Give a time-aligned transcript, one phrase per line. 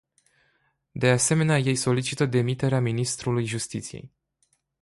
[0.95, 4.11] De asemenea ei solicită demiterea ministrului justiției.